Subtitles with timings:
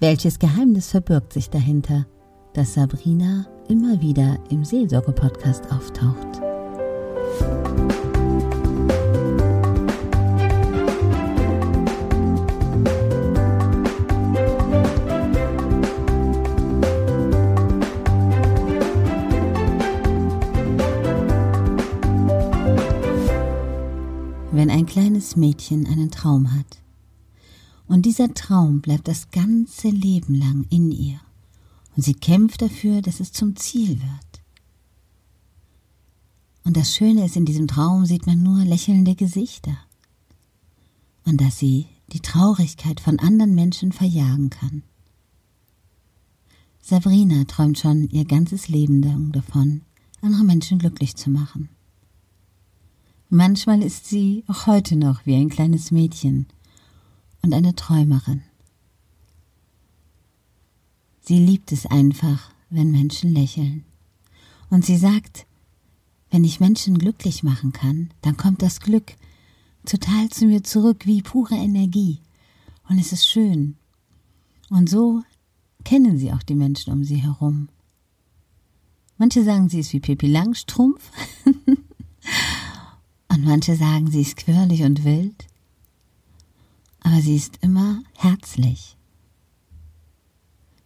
[0.00, 2.06] Welches Geheimnis verbirgt sich dahinter,
[2.52, 6.40] dass Sabrina immer wieder im Seelsorge-Podcast auftaucht?
[24.52, 26.78] Wenn ein kleines Mädchen einen Traum hat,
[27.88, 31.20] und dieser Traum bleibt das ganze Leben lang in ihr.
[31.96, 34.42] Und sie kämpft dafür, dass es zum Ziel wird.
[36.64, 39.76] Und das Schöne ist, in diesem Traum sieht man nur lächelnde Gesichter.
[41.24, 44.82] Und dass sie die Traurigkeit von anderen Menschen verjagen kann.
[46.80, 49.82] Sabrina träumt schon ihr ganzes Leben lang davon,
[50.22, 51.68] andere Menschen glücklich zu machen.
[53.30, 56.46] Manchmal ist sie auch heute noch wie ein kleines Mädchen,
[57.42, 58.42] und eine Träumerin.
[61.20, 63.84] Sie liebt es einfach, wenn Menschen lächeln.
[64.70, 65.46] Und sie sagt,
[66.30, 69.14] wenn ich Menschen glücklich machen kann, dann kommt das Glück
[69.84, 72.20] total zu mir zurück wie pure Energie.
[72.88, 73.76] Und es ist schön.
[74.70, 75.22] Und so
[75.84, 77.68] kennen sie auch die Menschen um sie herum.
[79.16, 81.10] Manche sagen, sie ist wie Pippi Langstrumpf.
[81.44, 85.47] und manche sagen, sie ist quirlig und wild
[87.00, 88.96] aber sie ist immer herzlich.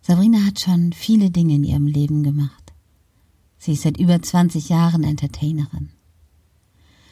[0.00, 2.72] Sabrina hat schon viele Dinge in ihrem Leben gemacht.
[3.58, 5.90] Sie ist seit über 20 Jahren Entertainerin.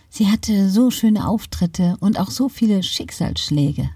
[0.08, 3.90] Sie hatte so schöne Auftritte und auch so viele Schicksalsschläge.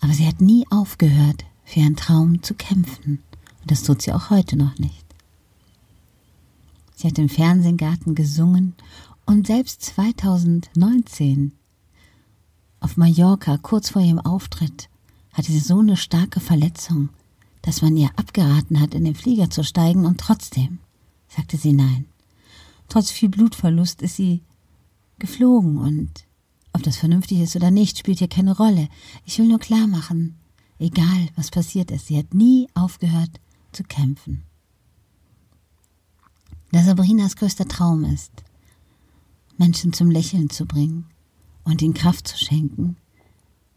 [0.00, 3.22] Aber sie hat nie aufgehört, für ihren Traum zu kämpfen.
[3.60, 5.04] Und das tut sie auch heute noch nicht.
[6.96, 8.74] Sie hat im Fernsehgarten gesungen
[9.24, 11.52] und selbst 2019
[12.84, 14.90] auf Mallorca, kurz vor ihrem Auftritt,
[15.32, 17.08] hatte sie so eine starke Verletzung,
[17.62, 20.80] dass man ihr abgeraten hat, in den Flieger zu steigen, und trotzdem
[21.26, 22.04] sagte sie nein.
[22.88, 24.42] Trotz viel Blutverlust ist sie
[25.18, 26.10] geflogen und
[26.74, 28.88] ob das vernünftig ist oder nicht, spielt hier keine Rolle.
[29.24, 30.36] Ich will nur klar machen,
[30.78, 33.40] egal was passiert ist, sie hat nie aufgehört
[33.72, 34.42] zu kämpfen.
[36.70, 38.32] Da Sabrinas größter Traum ist,
[39.56, 41.06] Menschen zum Lächeln zu bringen,
[41.64, 42.96] und ihnen Kraft zu schenken,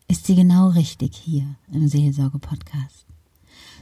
[0.07, 3.05] ist sie genau richtig hier im Seelsorge-Podcast.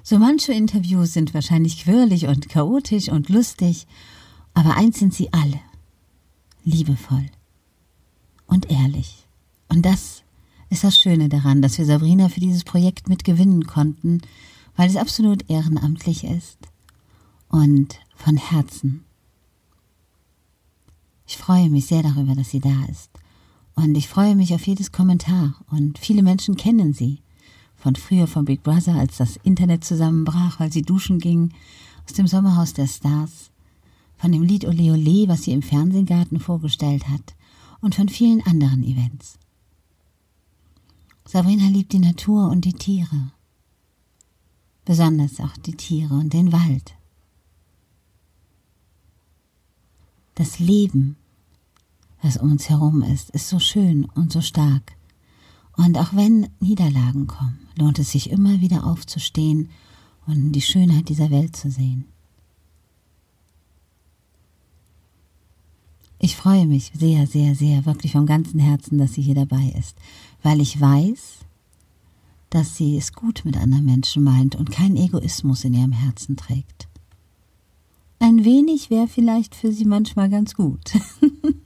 [0.04, 3.88] So manche Interviews sind wahrscheinlich quirlig und chaotisch und lustig,
[4.54, 5.60] aber eins sind sie alle.
[6.64, 7.26] Liebevoll
[8.48, 9.28] und ehrlich.
[9.68, 10.24] Und das
[10.70, 14.22] ist das Schöne daran, dass wir Sabrina für dieses Projekt mitgewinnen konnten,
[14.76, 16.58] weil es absolut ehrenamtlich ist
[17.50, 19.04] und von Herzen.
[21.28, 23.10] Ich freue mich sehr darüber, dass sie da ist.
[23.76, 25.56] Und ich freue mich auf jedes Kommentar.
[25.70, 27.20] Und viele Menschen kennen sie.
[27.76, 31.54] Von früher von Big Brother, als das Internet zusammenbrach, weil sie duschen ging.
[32.06, 33.52] Aus dem Sommerhaus der Stars.
[34.18, 37.36] Von dem Lied Ole Ole, was sie im Fernsehgarten vorgestellt hat.
[37.82, 39.38] Und von vielen anderen Events.
[41.28, 43.32] Sabrina liebt die Natur und die Tiere.
[44.86, 46.94] Besonders auch die Tiere und den Wald.
[50.36, 51.18] Das Leben
[52.26, 54.94] was um uns herum ist, ist so schön und so stark.
[55.78, 59.70] Und auch wenn Niederlagen kommen, lohnt es sich immer wieder aufzustehen
[60.26, 62.06] und die Schönheit dieser Welt zu sehen.
[66.18, 69.96] Ich freue mich sehr, sehr, sehr, wirklich von ganzem Herzen, dass sie hier dabei ist,
[70.42, 71.40] weil ich weiß,
[72.50, 76.88] dass sie es gut mit anderen Menschen meint und keinen Egoismus in ihrem Herzen trägt.
[78.18, 80.94] Ein wenig wäre vielleicht für sie manchmal ganz gut.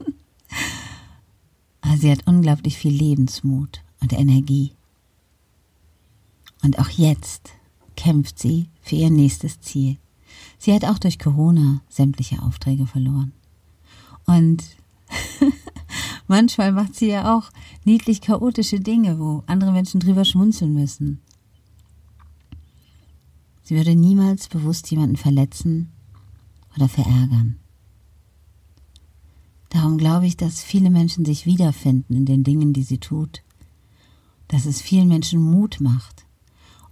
[1.99, 4.71] Sie hat unglaublich viel Lebensmut und Energie.
[6.63, 7.49] Und auch jetzt
[7.97, 9.97] kämpft sie für ihr nächstes Ziel.
[10.57, 13.33] Sie hat auch durch Corona sämtliche Aufträge verloren.
[14.25, 14.63] Und
[16.27, 17.49] manchmal macht sie ja auch
[17.83, 21.19] niedlich chaotische Dinge, wo andere Menschen drüber schmunzeln müssen.
[23.61, 25.91] Sie würde niemals bewusst jemanden verletzen
[26.77, 27.58] oder verärgern.
[29.69, 33.43] Darum glaube ich, dass viele Menschen sich wiederfinden in den Dingen, die sie tut,
[34.47, 36.25] dass es vielen Menschen Mut macht.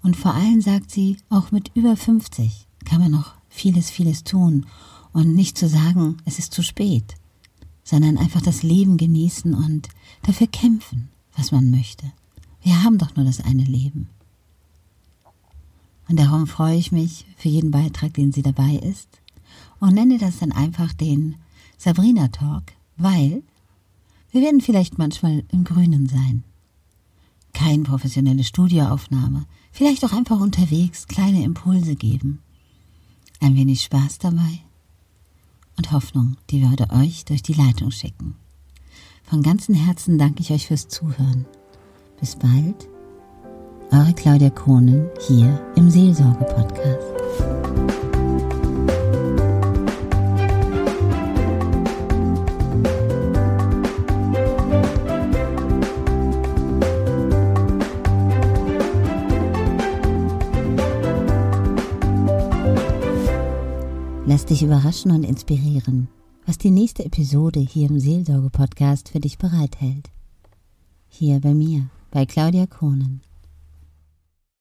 [0.04, 4.68] Und vor allem sagt sie, auch mit über 50 kann man noch vieles, vieles tun
[5.12, 7.16] und nicht zu sagen, es ist zu spät,
[7.84, 9.90] sondern einfach das Leben genießen und
[10.22, 12.12] dafür kämpfen, was man möchte.
[12.62, 14.10] Wir haben doch nur das eine Leben.
[16.08, 19.10] Und darum freue ich mich für jeden Beitrag, den sie dabei ist
[19.80, 21.36] und nenne das dann einfach den
[21.78, 22.64] Sabrina Talk,
[22.98, 23.44] weil
[24.32, 26.44] wir werden vielleicht manchmal im Grünen sein.
[27.54, 29.46] Keine professionelle Studioaufnahme.
[29.72, 32.42] Vielleicht auch einfach unterwegs kleine Impulse geben.
[33.40, 34.60] Ein wenig Spaß dabei
[35.78, 38.36] und Hoffnung, die wir heute euch durch die Leitung schicken.
[39.24, 41.46] Von ganzem Herzen danke ich euch fürs Zuhören.
[42.20, 42.88] Bis bald.
[43.92, 47.17] Eure Claudia Kohnen hier im Seelsorge-Podcast.
[64.50, 66.08] Dich überraschen und inspirieren,
[66.46, 70.10] was die nächste Episode hier im Seelsorge-Podcast für dich bereithält.
[71.10, 73.22] Hier bei mir, bei Claudia Kohnen.